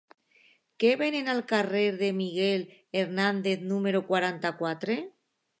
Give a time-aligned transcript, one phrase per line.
[0.83, 2.65] Què venen al carrer de Miguel
[3.03, 5.01] Hernández número quaranta-quatre?